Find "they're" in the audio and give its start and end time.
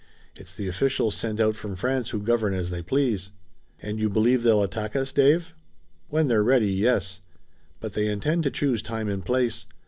6.27-6.41